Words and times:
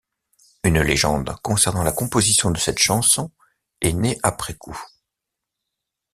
Une 0.63 0.81
légende 0.81 1.35
concernant 1.43 1.83
la 1.83 1.91
composition 1.91 2.49
de 2.49 2.57
cette 2.57 2.79
chanson 2.79 3.31
est 3.81 3.93
née 3.93 4.17
après 4.23 4.55
coup. 4.55 4.83